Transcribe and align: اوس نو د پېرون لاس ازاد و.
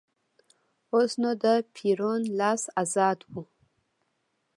اوس 0.93 1.11
نو 1.21 1.31
د 1.43 1.45
پېرون 1.75 2.21
لاس 2.39 2.61
ازاد 2.81 3.19
و. 3.33 3.33